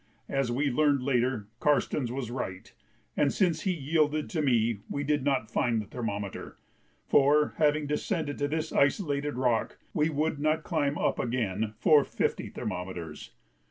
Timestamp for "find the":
5.51-5.85